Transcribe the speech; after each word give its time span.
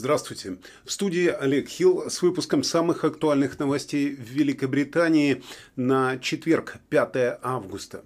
Здравствуйте. 0.00 0.56
В 0.86 0.92
студии 0.92 1.26
Олег 1.26 1.68
Хилл 1.68 2.08
с 2.08 2.22
выпуском 2.22 2.62
самых 2.62 3.04
актуальных 3.04 3.58
новостей 3.58 4.16
в 4.16 4.30
Великобритании 4.30 5.42
на 5.76 6.16
четверг, 6.16 6.78
5 6.88 7.38
августа. 7.42 8.02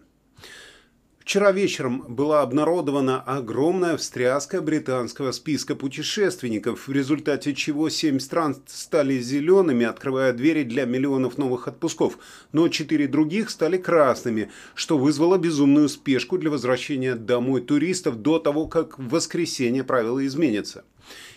Вчера 1.20 1.52
вечером 1.52 2.04
была 2.08 2.43
обнародована 2.43 3.22
огромная 3.22 3.96
встряска 3.96 4.61
британского 4.61 5.30
списка 5.30 5.76
путешественников, 5.76 6.88
в 6.88 6.93
результате 6.93 7.54
чего 7.54 7.88
семь 7.88 8.18
стран 8.18 8.56
стали 8.66 9.20
зелеными, 9.20 9.86
открывая 9.86 10.32
двери 10.32 10.64
для 10.64 10.86
миллионов 10.86 11.38
новых 11.38 11.68
отпусков, 11.68 12.18
но 12.50 12.67
четыре 12.67 13.06
других 13.06 13.50
стали 13.50 13.76
красными, 13.76 14.50
что 14.75 14.98
вызвало 14.98 15.39
безумную 15.39 15.89
спешку 15.89 16.39
для 16.39 16.50
возвращения 16.50 17.14
домой 17.14 17.61
туристов 17.61 18.20
до 18.20 18.40
того, 18.40 18.67
как 18.67 18.98
в 18.98 19.11
воскресенье 19.11 19.84
правила 19.84 20.26
изменятся. 20.26 20.84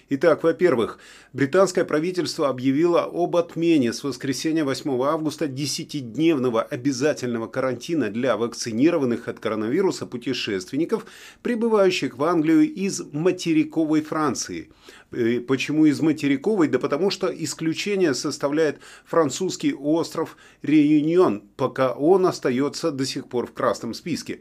Итак, 0.09 0.43
во-первых, 0.43 0.99
британское 1.33 1.83
правительство 1.83 2.47
объявило 2.47 3.03
об 3.03 3.35
отмене 3.35 3.91
с 3.91 4.05
воскресенья 4.05 4.63
8 4.63 5.01
августа 5.03 5.47
10-дневного 5.47 6.61
обязательного 6.61 7.47
карантина 7.47 8.09
для 8.09 8.37
вакцинированных 8.37 9.27
от 9.27 9.41
коронавируса 9.41 10.05
путешественников, 10.05 11.05
прибывающих 11.41 12.17
в 12.17 12.23
Англию 12.23 12.73
из 12.73 13.01
материковой 13.11 14.01
Франции. 14.01 14.69
Э, 15.11 15.41
почему 15.41 15.85
из 15.85 15.99
материковой? 15.99 16.69
Да 16.69 16.79
потому 16.79 17.09
что 17.09 17.27
исключение 17.27 18.13
составляет 18.13 18.79
французский 19.05 19.73
остров 19.73 20.37
Реюнион, 20.61 21.43
пока 21.57 21.91
он 21.91 22.25
остается 22.27 22.91
до 22.91 23.05
сих 23.05 23.27
пор 23.27 23.47
в 23.47 23.51
красном 23.51 23.93
списке. 23.93 24.39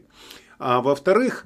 А 0.59 0.81
во-вторых, 0.81 1.45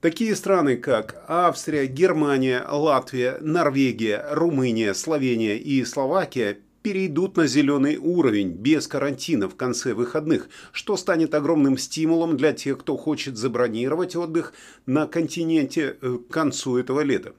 Такие 0.00 0.36
страны, 0.36 0.76
как 0.76 1.24
Австрия, 1.26 1.86
Германия, 1.88 2.64
Латвия, 2.70 3.38
Норвегия, 3.40 4.24
Румыния, 4.30 4.94
Словения 4.94 5.56
и 5.56 5.84
Словакия 5.84 6.58
перейдут 6.82 7.36
на 7.36 7.48
зеленый 7.48 7.96
уровень 7.96 8.52
без 8.52 8.86
карантина 8.86 9.48
в 9.48 9.56
конце 9.56 9.94
выходных, 9.94 10.50
что 10.70 10.96
станет 10.96 11.34
огромным 11.34 11.76
стимулом 11.76 12.36
для 12.36 12.52
тех, 12.52 12.78
кто 12.78 12.96
хочет 12.96 13.36
забронировать 13.36 14.14
отдых 14.14 14.52
на 14.86 15.08
континенте 15.08 15.96
э, 16.00 16.18
к 16.18 16.32
концу 16.32 16.76
этого 16.76 17.00
лета. 17.00 17.32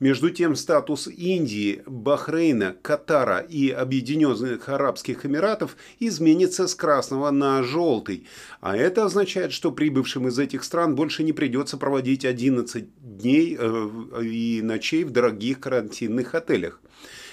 Между 0.00 0.30
тем, 0.30 0.56
статус 0.56 1.06
Индии, 1.08 1.82
Бахрейна, 1.84 2.74
Катара 2.80 3.40
и 3.40 3.68
Объединенных 3.68 4.70
Арабских 4.70 5.26
Эмиратов 5.26 5.76
изменится 5.98 6.66
с 6.66 6.74
красного 6.74 7.30
на 7.30 7.62
желтый. 7.62 8.26
А 8.62 8.74
это 8.74 9.04
означает, 9.04 9.52
что 9.52 9.70
прибывшим 9.70 10.26
из 10.26 10.38
этих 10.38 10.64
стран 10.64 10.94
больше 10.94 11.22
не 11.22 11.34
придется 11.34 11.76
проводить 11.76 12.24
11 12.24 12.86
дней 13.18 13.58
э, 13.60 14.22
и 14.22 14.62
ночей 14.62 15.04
в 15.04 15.10
дорогих 15.10 15.60
карантинных 15.60 16.34
отелях. 16.34 16.80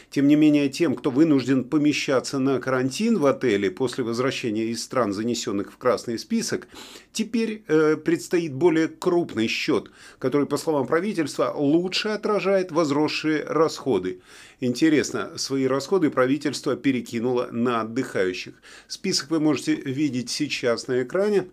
Тем 0.09 0.27
не 0.27 0.35
менее, 0.35 0.69
тем, 0.69 0.95
кто 0.95 1.11
вынужден 1.11 1.65
помещаться 1.65 2.39
на 2.39 2.59
карантин 2.59 3.17
в 3.17 3.25
отеле 3.25 3.69
после 3.69 4.05
возвращения 4.05 4.65
из 4.67 4.81
стран, 4.81 5.11
занесенных 5.11 5.73
в 5.73 5.77
красный 5.77 6.17
список, 6.17 6.67
теперь 7.11 7.63
э, 7.67 7.97
предстоит 7.97 8.53
более 8.53 8.87
крупный 8.87 9.47
счет, 9.47 9.91
который, 10.17 10.47
по 10.47 10.55
словам 10.55 10.87
правительства, 10.87 11.51
лучше 11.53 12.09
отражает 12.09 12.71
возросшие 12.71 13.43
расходы. 13.43 14.21
Интересно, 14.61 15.37
свои 15.37 15.67
расходы 15.67 16.09
правительство 16.09 16.77
перекинуло 16.77 17.49
на 17.51 17.81
отдыхающих. 17.81 18.53
Список 18.87 19.29
вы 19.29 19.41
можете 19.41 19.75
видеть 19.75 20.29
сейчас 20.29 20.87
на 20.87 21.03
экране. 21.03 21.47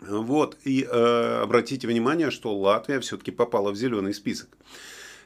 Вот, 0.00 0.56
и 0.64 0.82
э, 0.90 1.40
обратите 1.42 1.86
внимание, 1.86 2.30
что 2.30 2.56
Латвия 2.56 3.00
все-таки 3.00 3.30
попала 3.30 3.70
в 3.70 3.76
зеленый 3.76 4.14
список. 4.14 4.48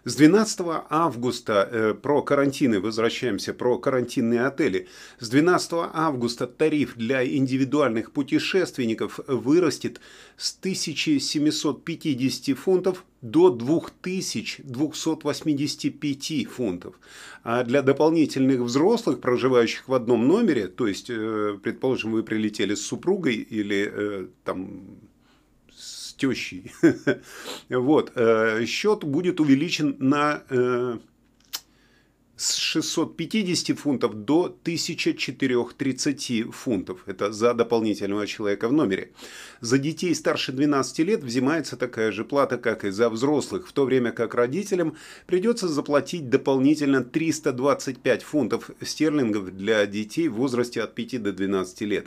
С 0.04 0.16
12 0.16 0.60
августа 0.91 1.69
э, 1.70 1.94
про 1.94 2.22
карантины, 2.22 2.78
возвращаемся, 2.78 3.54
про 3.54 3.78
карантинные 3.78 4.44
отели. 4.47 4.87
С 5.19 5.31
12 5.31 5.72
августа 5.94 6.47
тариф 6.47 6.94
для 6.97 7.26
индивидуальных 7.26 8.12
путешественников 8.12 9.19
вырастет 9.26 10.03
с 10.37 10.54
1750 10.59 12.59
фунтов 12.59 13.06
до 13.22 13.48
2285 13.48 16.48
фунтов. 16.48 17.00
А 17.43 17.64
для 17.64 17.81
дополнительных 17.81 18.60
взрослых, 18.60 19.20
проживающих 19.20 19.88
в 19.88 19.94
одном 19.94 20.28
номере, 20.28 20.69
то 20.69 20.87
есть, 20.87 21.09
э, 21.09 21.59
предположим, 21.62 22.12
вы 22.12 22.22
прилетели 22.22 22.75
с 22.75 22.84
супругой 22.84 23.37
или 23.37 23.91
э, 23.91 24.26
там 24.44 24.98
тещей. 26.16 26.72
вот, 27.69 28.12
э, 28.14 28.64
счет 28.66 29.04
будет 29.04 29.41
увеличен 29.41 29.97
на 29.98 30.42
э, 30.48 30.98
с 32.37 32.56
650 32.56 33.78
фунтов 33.78 34.15
до 34.15 34.45
1430 34.45 36.53
фунтов. 36.53 37.05
Это 37.06 37.33
за 37.33 37.55
дополнительного 37.55 38.27
человека 38.27 38.69
в 38.69 38.72
номере. 38.72 39.12
За 39.61 39.78
детей 39.78 40.15
старше 40.15 40.53
12 40.53 40.99
лет 41.00 41.23
взимается 41.23 41.77
такая 41.77 42.11
же 42.11 42.25
плата, 42.25 42.59
как 42.59 42.84
и 42.84 42.91
за 42.91 43.09
взрослых, 43.09 43.69
в 43.69 43.73
то 43.73 43.84
время 43.84 44.11
как 44.11 44.34
родителям 44.34 44.97
придется 45.27 45.69
заплатить 45.69 46.28
дополнительно 46.28 47.05
325 47.05 48.23
фунтов 48.23 48.71
стерлингов 48.83 49.56
для 49.56 49.87
детей 49.87 50.28
в 50.28 50.34
возрасте 50.34 50.83
от 50.83 50.94
5 50.94 51.23
до 51.23 51.33
12 51.33 51.81
лет. 51.83 52.06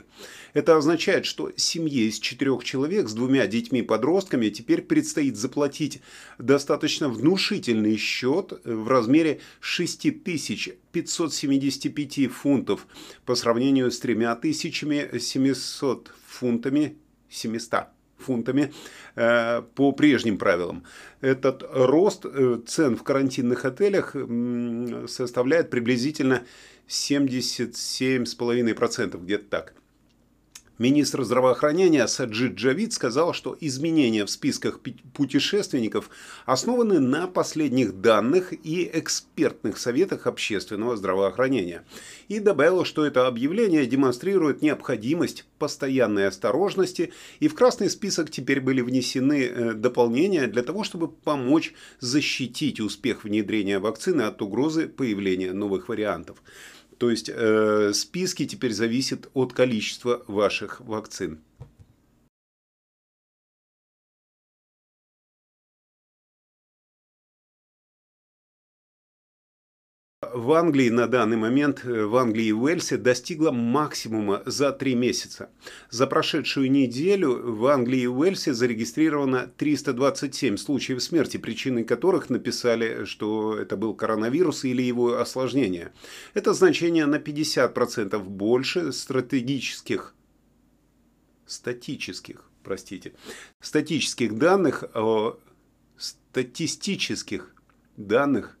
Это 0.52 0.76
означает, 0.76 1.24
что 1.24 1.52
семье 1.56 2.06
из 2.06 2.18
четырех 2.18 2.64
человек 2.64 3.08
с 3.08 3.14
двумя 3.14 3.46
детьми-подростками 3.46 4.50
теперь 4.50 4.82
предстоит 4.82 5.36
заплатить 5.36 6.00
достаточно 6.38 7.08
внушительный 7.08 7.96
счет 7.96 8.60
в 8.64 8.88
размере 8.88 9.40
6575 10.24 12.30
фунтов 12.30 12.86
по 13.24 13.34
сравнению 13.34 13.90
с 13.90 13.98
3700 14.00 16.12
фунтами 16.26 16.96
700 17.28 17.88
фунтами 18.18 18.72
э, 19.16 19.62
по 19.74 19.92
прежним 19.92 20.36
правилам. 20.38 20.84
Этот 21.20 21.64
рост 21.70 22.24
э, 22.26 22.60
цен 22.66 22.96
в 22.96 23.02
карантинных 23.02 23.64
отелях 23.64 24.14
составляет 25.08 25.70
приблизительно 25.70 26.44
77,5%, 26.88 29.22
где-то 29.22 29.44
так. 29.48 29.74
Министр 30.78 31.24
здравоохранения 31.24 32.06
Саджид 32.06 32.54
Джавид 32.54 32.92
сказал, 32.92 33.32
что 33.32 33.56
изменения 33.60 34.24
в 34.24 34.30
списках 34.30 34.78
путешественников 35.12 36.08
основаны 36.46 37.00
на 37.00 37.26
последних 37.26 38.00
данных 38.00 38.52
и 38.52 38.88
экспертных 38.92 39.78
советах 39.78 40.28
общественного 40.28 40.96
здравоохранения. 40.96 41.84
И 42.28 42.38
добавил, 42.38 42.84
что 42.84 43.04
это 43.04 43.26
объявление 43.26 43.86
демонстрирует 43.86 44.62
необходимость 44.62 45.46
постоянной 45.58 46.28
осторожности, 46.28 47.12
и 47.40 47.48
в 47.48 47.56
красный 47.56 47.90
список 47.90 48.30
теперь 48.30 48.60
были 48.60 48.80
внесены 48.80 49.46
э, 49.46 49.72
дополнения 49.72 50.46
для 50.46 50.62
того, 50.62 50.84
чтобы 50.84 51.08
помочь 51.08 51.74
защитить 51.98 52.78
успех 52.78 53.24
внедрения 53.24 53.80
вакцины 53.80 54.22
от 54.22 54.40
угрозы 54.42 54.86
появления 54.86 55.52
новых 55.52 55.88
вариантов. 55.88 56.40
То 56.98 57.10
есть 57.10 57.30
э, 57.32 57.92
списки 57.94 58.46
теперь 58.46 58.72
зависят 58.72 59.28
от 59.32 59.52
количества 59.52 60.24
ваших 60.26 60.80
вакцин. 60.80 61.38
В 70.48 70.52
Англии 70.54 70.88
на 70.88 71.06
данный 71.06 71.36
момент, 71.36 71.84
э, 71.84 72.06
в 72.06 72.16
Англии 72.16 72.46
и 72.46 72.52
Уэльсе 72.52 72.96
достигла 72.96 73.50
максимума 73.50 74.42
за 74.46 74.72
три 74.72 74.94
месяца. 74.94 75.50
За 75.90 76.06
прошедшую 76.06 76.70
неделю 76.70 77.52
в 77.52 77.66
Англии 77.66 78.00
и 78.00 78.06
Уэльсе 78.06 78.54
зарегистрировано 78.54 79.52
327 79.58 80.56
случаев 80.56 81.02
смерти, 81.02 81.36
причиной 81.36 81.84
которых 81.84 82.30
написали, 82.30 83.04
что 83.04 83.58
это 83.58 83.76
был 83.76 83.92
коронавирус 83.92 84.64
или 84.64 84.80
его 84.80 85.18
осложнение. 85.18 85.92
Это 86.32 86.54
значение 86.54 87.04
на 87.04 87.16
50% 87.16 88.18
больше 88.18 88.92
стратегических, 88.92 90.14
статических, 91.44 92.42
простите, 92.64 93.12
статических 93.60 94.38
данных, 94.38 94.84
о 94.94 95.38
статистических 95.98 97.54
данных 97.98 98.57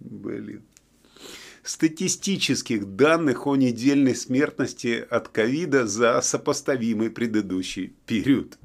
Блин. 0.00 0.62
Статистических 1.62 2.96
данных 2.96 3.46
о 3.46 3.54
недельной 3.54 4.16
смертности 4.16 5.06
от 5.08 5.28
ковида 5.28 5.86
за 5.86 6.20
сопоставимый 6.20 7.10
предыдущий 7.10 7.94
период. 8.06 8.58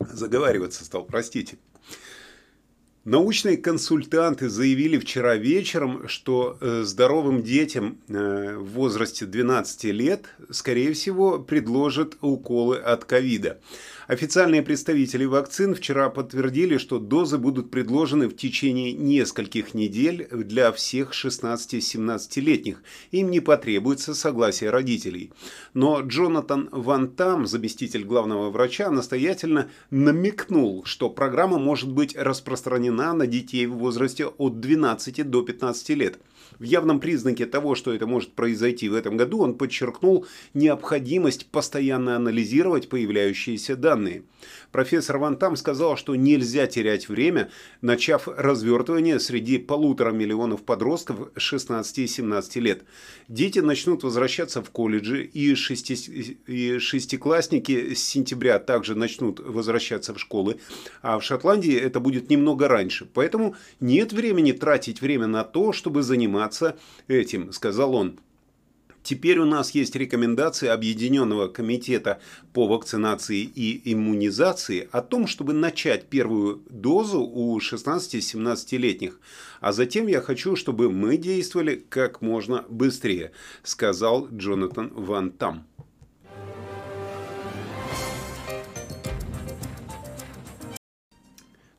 Заговариваться 0.00 0.84
стал, 0.84 1.04
простите. 1.04 1.58
Научные 3.06 3.56
консультанты 3.56 4.48
заявили 4.48 4.98
вчера 4.98 5.36
вечером, 5.36 6.08
что 6.08 6.58
э, 6.60 6.82
здоровым 6.82 7.44
детям 7.44 7.98
э, 8.08 8.56
в 8.56 8.70
возрасте 8.70 9.26
12 9.26 9.84
лет, 9.84 10.24
скорее 10.50 10.92
всего, 10.92 11.38
предложат 11.38 12.16
уколы 12.20 12.78
от 12.78 13.04
ковида. 13.04 13.60
Официальные 14.08 14.62
представители 14.62 15.24
вакцин 15.24 15.76
вчера 15.76 16.10
подтвердили, 16.10 16.78
что 16.78 16.98
дозы 16.98 17.38
будут 17.38 17.70
предложены 17.70 18.26
в 18.26 18.36
течение 18.36 18.92
нескольких 18.92 19.72
недель 19.74 20.26
для 20.32 20.72
всех 20.72 21.12
16-17-летних. 21.12 22.82
Им 23.12 23.30
не 23.30 23.38
потребуется 23.38 24.14
согласие 24.14 24.70
родителей. 24.70 25.32
Но 25.74 26.00
Джонатан 26.00 26.68
Ван 26.72 27.08
Там, 27.12 27.46
заместитель 27.46 28.04
главного 28.04 28.50
врача, 28.50 28.90
настоятельно 28.90 29.70
намекнул, 29.90 30.84
что 30.84 31.08
программа 31.08 31.58
может 31.58 31.92
быть 31.92 32.16
распространена 32.16 32.95
на 32.96 33.26
детей 33.26 33.66
в 33.66 33.74
возрасте 33.74 34.26
от 34.26 34.60
12 34.60 35.30
до 35.30 35.42
15 35.42 35.90
лет. 35.90 36.18
В 36.58 36.62
явном 36.62 37.00
признаке 37.00 37.46
того, 37.46 37.74
что 37.74 37.92
это 37.92 38.06
может 38.06 38.32
произойти 38.32 38.88
в 38.88 38.94
этом 38.94 39.16
году, 39.16 39.40
он 39.40 39.54
подчеркнул 39.54 40.26
необходимость 40.54 41.46
постоянно 41.46 42.16
анализировать 42.16 42.88
появляющиеся 42.88 43.76
данные. 43.76 44.22
Профессор 44.72 45.18
Ван 45.18 45.36
Там 45.36 45.56
сказал, 45.56 45.96
что 45.96 46.14
нельзя 46.14 46.66
терять 46.66 47.08
время, 47.08 47.50
начав 47.80 48.28
развертывание 48.28 49.18
среди 49.20 49.58
полутора 49.58 50.12
миллионов 50.12 50.62
подростков 50.62 51.30
16 51.36 51.98
и 51.98 52.06
17 52.06 52.56
лет. 52.56 52.84
Дети 53.28 53.58
начнут 53.58 54.02
возвращаться 54.02 54.62
в 54.62 54.70
колледжи, 54.70 55.24
и, 55.24 55.54
шести, 55.54 55.94
и 56.46 56.78
шестиклассники 56.78 57.94
с 57.94 58.02
сентября 58.02 58.58
также 58.58 58.94
начнут 58.94 59.40
возвращаться 59.40 60.14
в 60.14 60.20
школы, 60.20 60.58
а 61.02 61.18
в 61.18 61.24
Шотландии 61.24 61.74
это 61.74 62.00
будет 62.00 62.30
немного 62.30 62.68
раньше. 62.68 63.06
Поэтому 63.12 63.56
нет 63.80 64.12
времени 64.12 64.52
тратить 64.52 65.00
время 65.00 65.26
на 65.26 65.44
то, 65.44 65.72
чтобы 65.72 66.02
заниматься 66.02 66.35
этим, 67.08 67.52
сказал 67.52 67.94
он. 67.94 68.18
Теперь 69.06 69.38
у 69.38 69.44
нас 69.44 69.70
есть 69.70 69.94
рекомендации 69.94 70.66
Объединенного 70.66 71.46
комитета 71.46 72.18
по 72.52 72.66
вакцинации 72.66 73.42
и 73.42 73.92
иммунизации 73.92 74.88
о 74.90 75.00
том, 75.00 75.28
чтобы 75.28 75.52
начать 75.52 76.08
первую 76.08 76.60
дозу 76.68 77.20
у 77.20 77.56
16-17-летних. 77.60 79.20
А 79.60 79.70
затем 79.70 80.08
я 80.08 80.20
хочу, 80.20 80.56
чтобы 80.56 80.90
мы 80.90 81.18
действовали 81.18 81.84
как 81.88 82.20
можно 82.20 82.64
быстрее, 82.68 83.30
сказал 83.62 84.26
Джонатан 84.32 84.92
Ван 84.92 85.30
Там. 85.30 85.64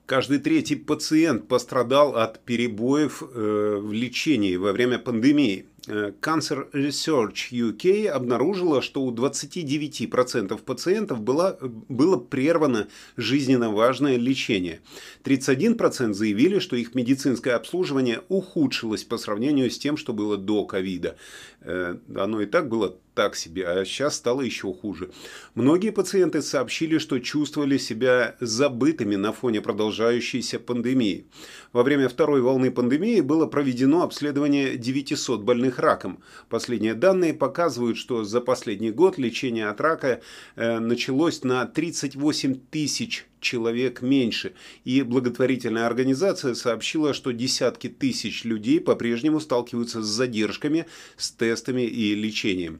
Каждый 0.07 0.39
третий 0.39 0.77
пациент 0.77 1.49
пострадал 1.49 2.15
от 2.15 2.39
перебоев 2.45 3.21
э, 3.21 3.77
в 3.81 3.91
лечении 3.91 4.55
во 4.55 4.71
время 4.71 4.99
пандемии. 4.99 5.65
Э, 5.87 6.11
Cancer 6.21 6.69
Research 6.73 7.51
UK 7.51 8.07
обнаружила, 8.07 8.81
что 8.81 9.01
у 9.01 9.11
29% 9.11 10.61
пациентов 10.61 11.21
было, 11.21 11.57
было 11.61 12.17
прервано 12.17 12.87
жизненно 13.15 13.71
важное 13.71 14.17
лечение. 14.17 14.81
31% 15.23 16.13
заявили, 16.13 16.59
что 16.59 16.75
их 16.75 16.93
медицинское 16.93 17.51
обслуживание 17.51 18.21
ухудшилось 18.27 19.03
по 19.03 19.17
сравнению 19.17 19.71
с 19.71 19.79
тем, 19.79 19.97
что 19.97 20.13
было 20.13 20.37
до 20.37 20.65
ковида. 20.65 21.15
Э, 21.61 21.97
оно 22.15 22.41
и 22.41 22.45
так 22.45 22.67
было 22.67 22.97
так 23.17 23.35
себе, 23.35 23.67
а 23.67 23.83
сейчас 23.83 24.15
стало 24.15 24.41
еще 24.41 24.71
хуже. 24.71 25.09
Многие 25.55 25.89
пациенты 25.89 26.43
сообщили, 26.43 26.99
что 26.99 27.17
чувствовали 27.17 27.79
себя 27.79 28.35
забытыми 28.39 29.15
на 29.15 29.31
фоне 29.31 29.59
продолжающейся 29.59 30.59
пандемии. 30.59 31.25
Во 31.73 31.81
время 31.81 32.09
второй 32.09 32.41
волны 32.41 32.69
пандемии 32.69 33.21
было 33.21 33.47
проведено 33.47 34.03
обследование 34.03 34.77
900 34.77 35.41
больных 35.41 35.76
раком. 35.79 36.19
Последние 36.49 36.93
данные 36.93 37.33
показывают, 37.33 37.97
что 37.97 38.23
за 38.23 38.41
последний 38.41 38.91
год 38.91 39.17
лечение 39.17 39.67
от 39.69 39.81
рака 39.81 40.21
э, 40.55 40.79
началось 40.79 41.43
на 41.43 41.65
38 41.65 42.55
тысяч 42.69 43.25
человек 43.39 44.01
меньше. 44.01 44.53
И 44.83 45.01
благотворительная 45.01 45.85
организация 45.85 46.55
сообщила, 46.55 47.13
что 47.13 47.31
десятки 47.31 47.87
тысяч 47.89 48.43
людей 48.43 48.79
по-прежнему 48.79 49.39
сталкиваются 49.39 50.01
с 50.01 50.05
задержками, 50.05 50.85
с 51.17 51.31
тестами 51.31 51.83
и 51.83 52.15
лечением. 52.15 52.79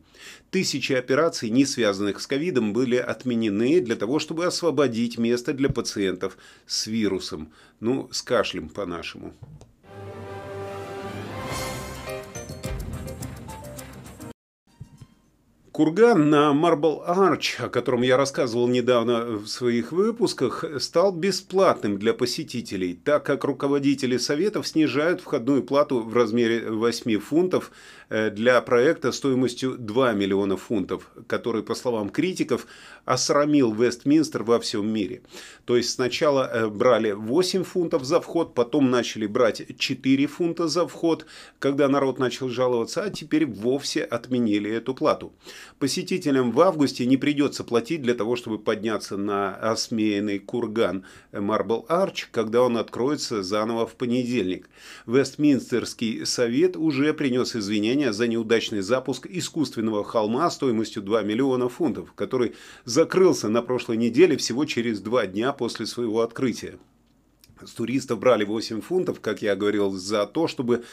Тысячи 0.50 0.94
операций, 0.94 1.50
не 1.50 1.66
связанных 1.66 2.22
с 2.22 2.28
ковидом, 2.28 2.74
были 2.74 2.96
отменены 2.96 3.82
для 3.82 3.96
того, 3.96 4.20
чтобы 4.20 4.46
освободить 4.46 5.18
место 5.18 5.54
для 5.54 5.70
пациентов 5.70 6.38
с 6.66 6.88
вирусом. 6.88 7.52
Ну, 7.80 8.10
с 8.12 8.22
кашлем 8.22 8.70
по-нашему. 8.70 9.34
Курган 15.78 16.32
на 16.32 16.54
Marble 16.54 17.08
Arch, 17.08 17.64
о 17.64 17.70
котором 17.70 18.02
я 18.02 18.18
рассказывал 18.18 18.68
недавно 18.68 19.26
в 19.26 19.46
своих 19.46 19.92
выпусках, 19.92 20.66
стал 20.80 21.12
бесплатным 21.12 22.00
для 22.00 22.16
посетителей, 22.16 22.96
так 22.96 23.24
как 23.24 23.44
руководители 23.44 24.18
советов 24.18 24.68
снижают 24.68 25.22
входную 25.22 25.62
плату 25.62 26.00
в 26.00 26.16
размере 26.16 26.72
8 26.72 27.20
фунтов 27.20 27.72
Э, 28.10 28.30
для 28.30 28.62
проекта 28.62 29.12
стоимостью 29.12 29.76
2 29.78 30.14
миллиона 30.14 30.56
фунтов, 30.56 31.12
который, 31.28 31.62
по 31.62 31.76
словам 31.76 32.10
критиков, 32.10 32.66
осрамил 33.04 33.74
Вестминстер 33.74 34.44
во 34.44 34.60
всем 34.60 34.88
мире. 34.88 35.22
То 35.66 35.76
есть 35.76 35.90
сначала 35.90 36.50
э, 36.50 36.68
брали 36.68 37.12
8 37.12 37.64
фунтов 37.64 38.06
за 38.06 38.22
вход, 38.22 38.54
потом 38.54 38.90
начали 38.92 39.28
брать 39.28 39.78
4 39.78 40.28
фунта 40.28 40.70
за 40.70 40.88
вход, 40.88 41.26
когда 41.60 41.90
народ 41.90 42.18
начал 42.18 42.48
жаловаться, 42.48 43.04
а 43.04 43.10
теперь 43.10 43.46
вовсе 43.46 44.04
отменили 44.04 44.72
эту 44.72 44.94
плату. 44.94 45.34
Посетителям 45.80 46.52
в 46.52 46.62
августе 46.62 47.06
не 47.06 47.18
придется 47.18 47.64
платить 47.64 48.02
для 48.02 48.14
того, 48.14 48.36
чтобы 48.36 48.58
подняться 48.58 49.18
на 49.18 49.56
осмеянный 49.56 50.40
курган 50.40 51.06
Marble 51.32 51.86
Arch, 51.88 52.26
когда 52.32 52.62
он 52.62 52.78
откроется 52.78 53.44
заново 53.44 53.86
в 53.86 53.96
понедельник. 53.96 54.70
Вестминстерский 55.06 56.26
совет 56.26 56.78
уже 56.78 57.14
принес 57.14 57.56
извинения 57.56 58.14
за 58.14 58.28
неудачный 58.28 58.82
запуск 58.82 59.28
искусственного 59.28 60.04
холма 60.04 60.50
стоимостью 60.50 61.04
2 61.04 61.24
миллиона 61.24 61.70
фунтов, 61.70 62.14
который 62.14 62.56
закрылся 62.86 63.50
на 63.50 63.62
прошлой 63.62 63.98
неделе 63.98 64.38
всего 64.38 64.66
через 64.66 65.00
два 65.02 65.28
дня 65.28 65.54
после 65.54 65.86
своего 65.86 66.22
открытия. 66.22 66.78
С 67.66 67.72
туристов 67.72 68.20
брали 68.20 68.44
8 68.44 68.82
фунтов, 68.82 69.20
как 69.20 69.42
я 69.42 69.56
говорил, 69.56 69.92
за 69.92 70.26
то, 70.26 70.48
чтобы 70.48 70.84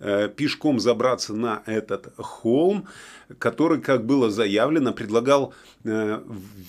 э, 0.00 0.28
пешком 0.28 0.80
забраться 0.80 1.34
на 1.34 1.62
этот 1.66 2.12
холм, 2.16 2.86
который, 3.38 3.80
как 3.80 4.06
было 4.06 4.30
заявлено, 4.30 4.92
предлагал 4.92 5.54
э, 5.84 6.20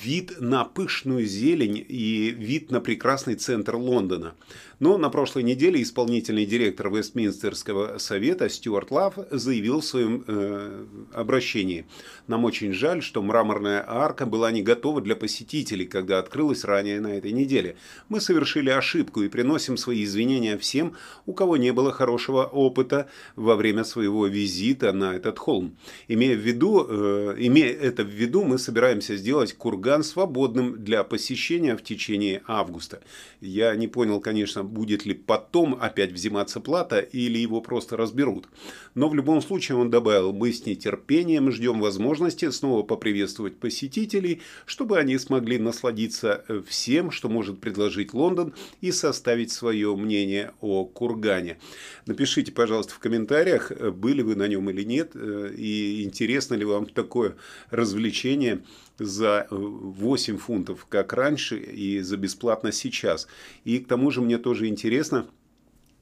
вид 0.03 0.39
на 0.39 0.65
пышную 0.65 1.25
зелень 1.25 1.85
и 1.87 2.31
вид 2.31 2.71
на 2.71 2.81
прекрасный 2.81 3.35
центр 3.35 3.75
Лондона. 3.75 4.33
Но 4.79 4.97
на 4.97 5.09
прошлой 5.09 5.43
неделе 5.43 5.81
исполнительный 5.81 6.45
директор 6.45 6.89
Вестминстерского 6.93 7.97
совета 7.97 8.49
Стюарт 8.49 8.91
Лав 8.91 9.15
заявил 9.31 9.79
в 9.79 9.85
своем 9.85 10.23
э, 10.27 10.85
обращении. 11.13 11.85
Нам 12.27 12.43
очень 12.43 12.73
жаль, 12.73 13.01
что 13.01 13.21
мраморная 13.21 13.83
арка 13.87 14.25
была 14.25 14.51
не 14.51 14.61
готова 14.61 15.01
для 15.01 15.15
посетителей, 15.15 15.85
когда 15.85 16.19
открылась 16.19 16.65
ранее 16.65 16.99
на 16.99 17.15
этой 17.17 17.31
неделе. 17.31 17.77
Мы 18.09 18.19
совершили 18.19 18.69
ошибку 18.69 19.21
и 19.21 19.29
приносим 19.45 19.77
свои 19.77 20.03
извинения 20.03 20.57
всем, 20.57 20.95
у 21.27 21.33
кого 21.33 21.55
не 21.57 21.71
было 21.71 21.91
хорошего 21.91 22.45
опыта 22.45 23.07
во 23.35 23.55
время 23.55 23.83
своего 23.83 24.25
визита 24.25 24.91
на 24.91 25.15
этот 25.15 25.37
холм. 25.37 25.77
Имея 26.07 26.35
в 26.35 26.39
виду, 26.39 26.87
э, 26.89 27.35
имея 27.37 27.71
это 27.71 28.03
в 28.03 28.09
виду, 28.09 28.43
мы 28.43 28.57
собираемся 28.57 29.15
сделать 29.15 29.53
курган 29.53 30.03
свободным 30.03 30.83
для 30.83 31.03
посещения 31.03 31.75
в 31.77 31.83
течение 31.83 32.41
августа. 32.47 33.01
Я 33.39 33.75
не 33.75 33.87
понял, 33.87 34.19
конечно, 34.19 34.63
будет 34.63 35.05
ли 35.05 35.13
потом 35.13 35.77
опять 35.79 36.11
взиматься 36.11 36.59
плата 36.59 36.99
или 36.99 37.37
его 37.37 37.61
просто 37.61 37.97
разберут. 37.97 38.47
Но 38.95 39.09
в 39.09 39.15
любом 39.15 39.41
случае 39.43 39.77
он 39.77 39.91
добавил, 39.91 40.33
мы 40.33 40.51
с 40.51 40.65
нетерпением 40.65 41.51
ждем 41.51 41.79
возможности 41.79 42.49
снова 42.49 42.81
поприветствовать 42.81 43.57
посетителей, 43.57 44.41
чтобы 44.65 44.97
они 44.97 45.19
смогли 45.19 45.59
насладиться 45.59 46.43
э, 46.47 46.63
всем, 46.67 47.11
что 47.11 47.29
может 47.29 47.59
предложить 47.59 48.13
Лондон 48.15 48.55
и 48.81 48.91
составить 48.91 49.34
свое 49.51 49.95
мнение 49.95 50.51
о 50.61 50.85
Кургане. 50.85 51.57
Напишите, 52.05 52.51
пожалуйста, 52.51 52.93
в 52.93 52.99
комментариях, 52.99 53.71
э, 53.71 53.91
были 53.91 54.21
вы 54.21 54.35
на 54.35 54.47
нем 54.47 54.69
или 54.69 54.83
нет, 54.83 55.11
э, 55.15 55.53
и 55.55 56.03
интересно 56.03 56.55
ли 56.55 56.65
вам 56.65 56.85
такое 56.85 57.35
развлечение 57.69 58.63
за 58.97 59.47
8 59.49 60.37
фунтов, 60.37 60.85
как 60.85 61.13
раньше, 61.13 61.57
и 61.57 61.99
за 61.99 62.17
бесплатно 62.17 62.71
сейчас. 62.71 63.27
И 63.63 63.79
к 63.79 63.87
тому 63.87 64.11
же 64.11 64.21
мне 64.21 64.37
тоже 64.37 64.67
интересно, 64.67 65.27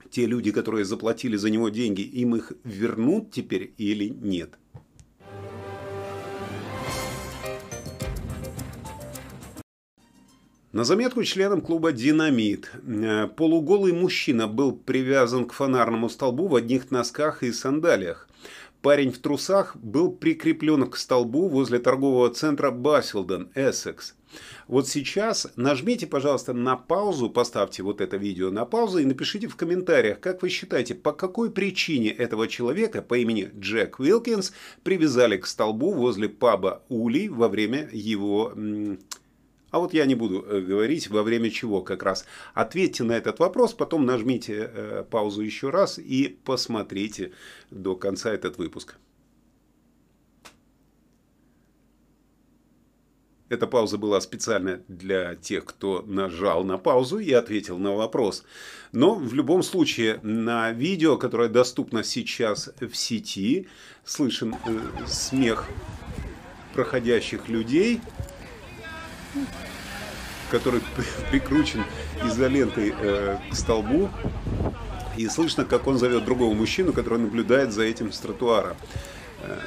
те 0.10 0.28
люди, 0.28 0.52
которые 0.52 0.86
заплатили 0.86 1.38
за 1.38 1.50
него 1.50 1.70
деньги, 1.70 2.02
им 2.02 2.36
их 2.36 2.52
вернут 2.63 3.32
теперь 3.32 3.74
или 3.78 4.10
нет. 4.10 4.60
На 10.74 10.84
заметку 10.86 11.24
членам 11.24 11.62
клуба 11.62 11.92
«Динамит». 11.92 12.72
Э, 12.88 13.27
полуголый 13.27 13.94
мужчина 13.94 14.48
был 14.48 14.72
привязан 14.72 15.46
к 15.46 15.53
фонарному 15.53 16.10
столбу 16.10 16.48
в 16.48 16.56
одних 16.56 16.89
носках 16.89 17.44
и 17.44 17.51
сандалиях. 17.51 18.27
Парень 18.82 19.12
в 19.12 19.20
трусах 19.20 19.75
был 19.75 20.12
прикреплен 20.12 20.89
к 20.89 20.98
столбу 20.98 21.48
возле 21.48 21.77
торгового 21.77 22.32
центра 22.32 22.72
Басилден, 22.72 23.51
Эссекс. 23.53 24.15
Вот 24.68 24.88
сейчас 24.88 25.48
нажмите, 25.56 26.08
пожалуйста, 26.08 26.53
на 26.53 26.75
паузу, 26.75 27.30
поставьте 27.30 27.84
вот 27.84 28.01
это 28.01 28.18
видео 28.18 28.50
на 28.50 28.65
паузу 28.65 28.98
и 28.98 29.06
напишите 29.06 29.48
в 29.48 29.56
комментариях, 29.56 30.20
как 30.20 30.42
вы 30.42 30.50
считаете, 30.50 30.96
по 30.96 31.12
какой 31.12 31.51
причине 31.51 32.10
этого 32.10 32.48
человека 32.48 33.03
по 33.03 33.15
имени 33.15 33.51
Джек 33.60 34.00
Уилкинс 34.00 34.53
привязали 34.82 35.38
к 35.38 35.46
столбу 35.46 35.92
возле 35.92 36.30
паба 36.30 36.82
Ули 36.89 37.27
во 37.27 37.48
время 37.48 37.88
его 37.92 38.53
а 39.74 39.80
вот 39.80 39.92
я 39.92 40.06
не 40.06 40.13
буду 40.13 40.46
э, 40.46 40.62
говорить, 40.62 41.10
во 41.10 41.24
время 41.24 41.50
чего 41.50 41.82
как 41.82 42.03
раз. 42.03 42.25
Ответьте 42.53 43.03
на 43.03 43.13
этот 43.13 43.39
вопрос, 43.39 43.74
потом 43.74 44.06
нажмите 44.06 44.70
э, 44.72 45.03
паузу 45.10 45.42
еще 45.42 45.72
раз 45.72 45.98
и 45.98 46.38
посмотрите 46.46 47.32
до 47.72 47.96
конца 47.96 48.32
этот 48.32 48.60
выпуск. 48.60 48.98
Эта 53.50 53.65
пауза 53.65 53.98
была 53.98 54.22
специально 54.22 54.84
для 54.88 55.34
тех, 55.34 55.65
кто 55.65 56.03
нажал 56.06 56.63
на 56.63 56.77
паузу 56.77 57.18
и 57.18 57.32
ответил 57.32 57.80
на 57.80 57.96
вопрос. 57.96 58.44
Но 58.92 59.15
в 59.15 59.34
любом 59.34 59.63
случае 59.63 60.20
на 60.22 60.72
видео, 60.72 61.18
которое 61.18 61.50
доступно 61.50 62.03
сейчас 62.03 62.70
в 62.80 62.94
сети, 62.94 63.68
слышен 64.06 64.56
э, 64.68 64.80
смех 65.08 65.68
проходящих 66.75 67.50
людей 67.50 68.01
который 70.50 70.82
прикручен 71.32 71.84
изолентой 72.25 72.94
э, 72.98 73.38
к 73.52 73.56
столбу. 73.56 74.10
И 75.18 75.28
слышно, 75.28 75.66
как 75.66 75.88
он 75.88 75.98
зовет 75.98 76.25
другого 76.25 76.54
мужчину, 76.54 76.94
который 76.94 77.20
наблюдает 77.20 77.72
за 77.72 77.84
этим 77.84 78.12
с 78.12 78.20
тротуара. 78.20 78.75
Э, 79.42 79.60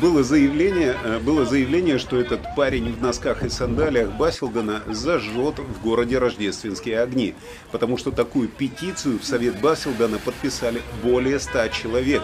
было 0.00 0.22
заявление, 0.22 0.96
э, 1.04 1.18
было 1.18 1.44
заявление, 1.44 1.98
что 1.98 2.18
этот 2.18 2.54
парень 2.56 2.92
в 2.92 3.02
носках 3.02 3.42
и 3.42 3.48
сандалиях 3.48 4.10
Басилдена 4.12 4.82
зажжет 4.86 5.58
в 5.58 5.82
городе 5.82 6.18
рождественские 6.18 7.00
огни, 7.00 7.34
потому 7.70 7.96
что 7.96 8.10
такую 8.10 8.48
петицию 8.48 9.18
в 9.18 9.24
Совет 9.24 9.60
Басилдена 9.60 10.18
подписали 10.18 10.82
более 11.02 11.38
ста 11.38 11.68
человек. 11.68 12.22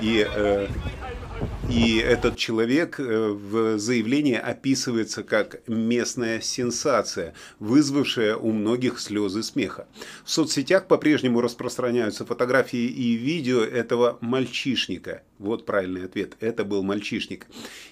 И 0.00 0.26
э, 0.28 0.68
и 1.70 1.98
этот 1.98 2.36
человек 2.36 2.98
э, 2.98 3.28
в 3.28 3.78
заявлении 3.78 4.36
описывается 4.36 5.22
как 5.22 5.60
местная 5.68 6.40
сенсация, 6.40 7.34
вызвавшая 7.58 8.36
у 8.36 8.52
многих 8.52 8.98
слезы 8.98 9.42
смеха. 9.42 9.86
В 10.24 10.30
соцсетях 10.30 10.86
по-прежнему 10.86 11.40
распространяются 11.42 12.24
фотографии 12.24 12.86
и 12.86 13.12
видео 13.14 13.62
этого 13.62 14.16
мальчишника. 14.22 15.22
Вот 15.38 15.66
правильный 15.66 16.04
ответ. 16.04 16.36
Это 16.40 16.64
был 16.64 16.82
мальчишник. 16.82 17.46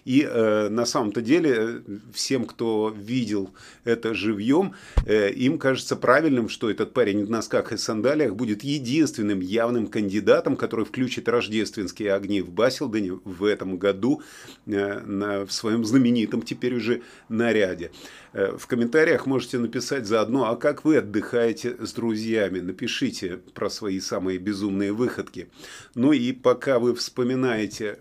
И 0.04 0.26
э, 0.28 0.68
на 0.68 0.84
самом-то 0.84 1.22
деле 1.22 1.82
всем, 2.12 2.44
кто 2.44 2.94
видел 2.96 3.50
это 3.84 4.14
живьем, 4.14 4.74
э, 5.04 5.30
им 5.30 5.58
кажется 5.58 5.96
правильным, 5.96 6.48
что 6.48 6.70
этот 6.70 6.92
парень 6.92 7.24
в 7.24 7.30
носках 7.30 7.72
и 7.72 7.76
сандалиях 7.76 8.34
будет 8.34 8.64
единственным 8.64 9.40
явным 9.40 9.86
кандидатом, 9.86 10.56
который 10.56 10.84
включит 10.84 11.28
рождественские 11.28 12.14
огни 12.14 12.40
в 12.40 12.50
Басилдене 12.50 13.20
в 13.24 13.44
этом 13.44 13.78
году 13.78 14.22
э, 14.66 15.00
на, 15.00 15.46
в 15.46 15.52
своем 15.52 15.84
знаменитом 15.84 16.42
теперь 16.42 16.74
уже 16.74 17.02
наряде. 17.28 17.92
Э, 18.32 18.56
в 18.56 18.66
комментариях 18.66 19.26
можете 19.26 19.58
написать 19.58 20.06
заодно, 20.06 20.44
а 20.50 20.56
как 20.56 20.84
вы 20.84 20.98
отдыхаете 20.98 21.76
с 21.80 21.92
друзьями. 21.92 22.60
Напишите 22.60 23.38
про 23.54 23.70
свои 23.70 24.00
самые 24.00 24.38
безумные 24.38 24.92
выходки. 24.92 25.48
Ну 25.94 26.12
и 26.12 26.32
пока 26.32 26.78
вы 26.78 26.94
вспоминаете, 26.94 27.35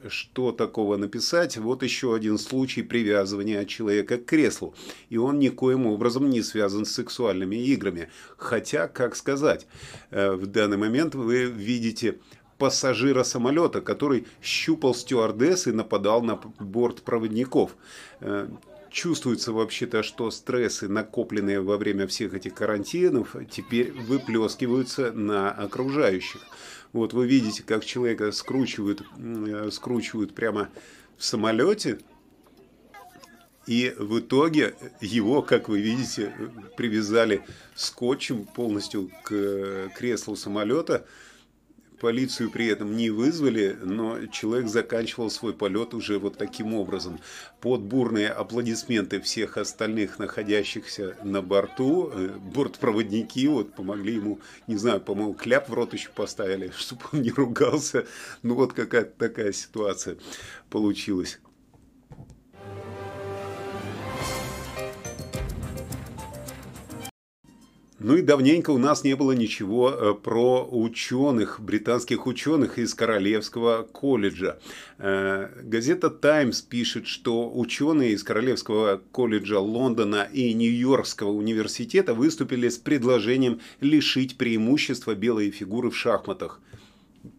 что 0.10 0.52
такого 0.52 0.98
написать, 0.98 1.58
вот 1.58 1.84
еще 1.84 2.16
один 2.16 2.38
случай 2.38 2.82
привязывания 2.82 3.66
человека 3.66 4.18
к 4.18 4.26
креслу. 4.26 4.74
И 5.10 5.18
он 5.18 5.40
никоим 5.40 5.86
образом 5.86 6.30
не 6.30 6.42
связан 6.42 6.86
с 6.86 6.92
сексуальными 6.92 7.56
играми. 7.56 8.10
Хотя, 8.38 8.88
как 8.88 9.16
сказать, 9.16 9.68
э, 10.12 10.32
в 10.32 10.48
данный 10.48 10.78
момент 10.78 11.16
вы 11.16 11.44
видите 11.46 12.20
пассажира 12.58 13.24
самолета, 13.24 13.82
который 13.82 14.26
щупал 14.42 14.96
стюардесс 14.96 15.68
и 15.68 15.72
нападал 15.72 16.22
на 16.22 16.40
борт 16.60 17.02
проводников. 17.02 17.76
Э, 18.96 19.02
чувствуется 19.06 19.52
вообще-то, 19.52 20.04
что 20.04 20.32
стрессы, 20.32 20.88
накопленные 20.88 21.62
во 21.62 21.78
время 21.78 22.08
всех 22.08 22.34
этих 22.34 22.54
карантинов, 22.54 23.36
теперь 23.52 23.92
выплескиваются 23.92 25.12
на 25.12 25.52
окружающих. 25.52 26.42
Вот 26.94 27.14
вы 27.14 27.28
видите, 27.28 27.64
как 27.64 27.84
человека 27.84 28.32
скручивают, 28.32 29.04
э, 29.18 29.70
скручивают 29.72 30.34
прямо 30.34 30.70
в 31.18 31.26
самолете, 31.26 32.00
и 33.68 33.94
в 33.98 34.20
итоге 34.20 34.76
его, 35.02 35.42
как 35.42 35.70
вы 35.70 35.82
видите, 35.82 36.34
привязали 36.78 37.42
скотчем 37.76 38.46
полностью 38.46 39.10
к 39.24 39.90
креслу 39.98 40.36
самолета, 40.36 41.06
Полицию 42.06 42.52
при 42.52 42.68
этом 42.68 42.96
не 42.96 43.10
вызвали, 43.10 43.76
но 43.82 44.28
человек 44.28 44.68
заканчивал 44.68 45.32
свой 45.32 45.56
полет 45.56 45.96
уже 45.96 46.20
вот 46.20 46.38
таким 46.38 46.76
образом. 46.76 47.20
Под 47.62 47.82
бурные 47.82 48.30
аплодисменты 48.30 49.20
всех 49.20 49.58
остальных 49.58 50.20
находящихся 50.20 51.18
на 51.24 51.42
борту, 51.42 52.12
э, 52.14 52.30
бортпроводники 52.54 53.48
вот 53.48 53.74
помогли 53.74 54.14
ему, 54.18 54.40
не 54.68 54.78
знаю, 54.78 55.02
по-моему, 55.02 55.34
кляп 55.34 55.68
в 55.68 55.74
рот 55.74 55.94
еще 55.94 56.10
поставили, 56.14 56.72
чтобы 56.78 57.02
он 57.12 57.24
не 57.24 57.32
ругался. 57.32 58.06
Ну 58.44 58.54
вот 58.54 58.74
какая-то 58.74 59.18
такая 59.18 59.52
ситуация 59.52 60.18
получилась. 60.70 61.40
Ну 67.98 68.18
и 68.18 68.22
давненько 68.22 68.72
у 68.72 68.78
нас 68.78 69.06
не 69.06 69.16
было 69.16 69.32
ничего 69.32 69.90
э, 69.90 70.14
про 70.16 70.68
ученых, 70.70 71.62
британских 71.62 72.28
ученых 72.28 72.78
из 72.78 72.94
Королевского 72.94 73.84
колледжа. 73.84 74.60
Э, 74.98 75.48
газета 75.64 76.10
«Таймс» 76.10 76.62
пишет, 76.62 77.08
что 77.08 77.50
ученые 77.50 78.12
из 78.12 78.24
Королевского 78.24 79.02
колледжа 79.14 79.60
Лондона 79.60 80.28
и 80.30 80.54
Нью-Йоркского 80.54 81.30
университета 81.30 82.14
выступили 82.14 82.68
с 82.68 82.78
предложением 82.78 83.62
лишить 83.80 84.38
преимущества 84.38 85.16
белые 85.16 85.52
фигуры 85.52 85.90
в 85.90 85.96
шахматах– 85.96 86.60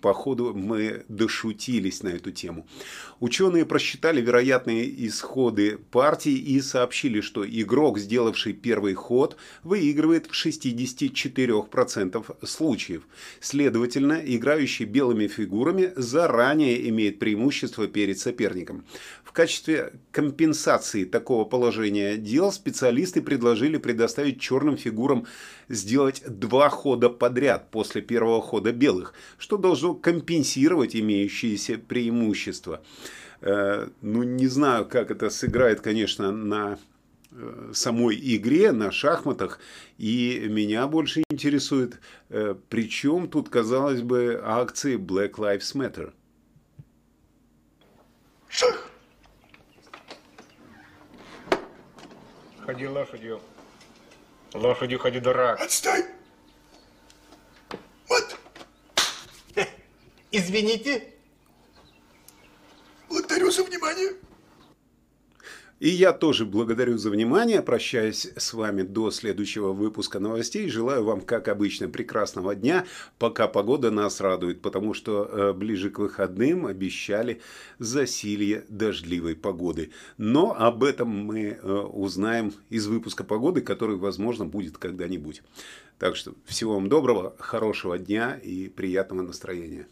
походу 0.07 0.55
мы 0.55 1.05
дошутились 1.09 2.05
на 2.05 2.11
эту 2.11 2.31
тему. 2.31 2.65
Ученые 3.19 3.67
просчитали 3.67 4.21
вероятные 4.21 4.85
исходы 5.09 5.79
партии 5.91 6.37
и 6.55 6.61
сообщили, 6.61 7.21
что 7.21 7.45
игрок, 7.45 7.99
сделавший 7.99 8.53
первый 8.53 8.95
ход, 8.95 9.37
выигрывает 9.65 10.29
в 10.29 10.47
64% 10.47 12.47
случаев. 12.47 13.03
Следовательно, 13.41 14.23
играющий 14.25 14.85
белыми 14.85 15.27
фигурами 15.27 15.93
заранее 15.97 16.89
имеет 16.89 17.19
преимущество 17.19 17.89
перед 17.89 18.21
соперником. 18.21 18.85
В 19.25 19.33
качестве 19.33 19.93
компенсации 20.13 21.05
такого 21.05 21.45
положения 21.45 22.17
дел 22.17 22.53
специалисты 22.53 23.23
предложили 23.23 23.77
предоставить 23.77 24.41
черным 24.41 24.77
фигурам 24.77 25.27
сделать 25.69 26.23
два 26.27 26.69
хода 26.69 27.11
подряд 27.11 27.73
после 27.73 28.03
первого 28.03 28.41
хода 28.41 28.73
белых, 28.73 29.15
что 29.37 29.57
должно 29.57 29.96
компенсировать 29.97 30.95
имеющиеся 30.95 31.79
преимущества. 31.79 32.83
Э, 33.41 33.89
ну, 34.01 34.23
не 34.23 34.47
знаю, 34.47 34.87
как 34.87 35.11
это 35.11 35.31
сыграет, 35.31 35.81
конечно, 35.81 36.33
на 36.33 36.79
э, 37.33 37.71
самой 37.73 38.17
игре, 38.17 38.73
на 38.73 38.91
шахматах. 38.91 39.61
И 39.99 40.47
меня 40.49 40.87
больше 40.87 41.23
интересует, 41.31 42.01
э, 42.29 42.55
при 42.69 42.89
чем 42.89 43.29
тут, 43.29 43.49
казалось 43.49 44.03
бы, 44.03 44.41
акции 44.43 44.97
Black 44.97 45.33
Lives 45.33 45.75
Matter. 45.75 46.13
Шах! 48.49 48.91
Ходи 52.61 52.89
лошадью. 52.89 53.41
Лошадью 54.55 54.99
ходи, 54.99 55.21
дурак. 55.21 55.61
Отстой! 55.61 56.05
Вот! 58.09 58.37
Извините. 60.33 61.15
Благодарю 63.09 63.51
за 63.51 63.63
внимание. 63.63 64.15
И 65.79 65.91
я 65.91 66.15
тоже 66.15 66.47
благодарю 66.47 66.97
за 66.97 67.11
внимание. 67.11 67.61
Прощаюсь 67.61 68.29
с 68.35 68.55
вами 68.55 68.81
до 68.81 69.11
следующего 69.11 69.73
выпуска 69.73 70.19
новостей. 70.19 70.71
Желаю 70.71 71.05
вам, 71.05 71.21
как 71.21 71.49
обычно, 71.49 71.87
прекрасного 71.89 72.55
дня, 72.55 72.87
пока 73.19 73.47
погода 73.47 73.91
нас 73.91 74.23
радует, 74.23 74.63
потому 74.63 74.95
что 74.95 75.29
э, 75.31 75.53
ближе 75.53 75.91
к 75.91 75.99
выходным 75.99 76.65
обещали 76.65 77.43
засилье 77.79 78.65
дождливой 78.71 79.37
погоды. 79.37 79.91
Но 80.17 80.57
об 80.59 80.83
этом 80.83 81.11
мы 81.11 81.59
э, 81.61 81.71
узнаем 81.71 82.55
из 82.71 82.87
выпуска 82.87 83.23
погоды, 83.23 83.61
который, 83.61 83.97
возможно, 83.97 84.47
будет 84.47 84.79
когда-нибудь. 84.79 85.43
Так 85.99 86.17
что 86.17 86.33
всего 86.47 86.77
вам 86.77 86.89
доброго, 86.89 87.37
хорошего 87.39 87.99
дня 87.99 88.41
и 88.43 88.69
приятного 88.69 89.21
настроения. 89.21 89.87